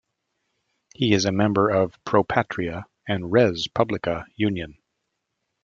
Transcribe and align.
He 0.95 1.13
is 1.13 1.25
a 1.25 1.31
member 1.31 1.69
of 1.69 2.03
Pro 2.05 2.23
Patria 2.23 2.87
and 3.07 3.31
Res 3.31 3.67
Publica 3.67 4.25
Union. 4.35 4.79